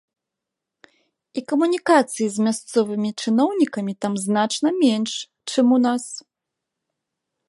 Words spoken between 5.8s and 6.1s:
нас.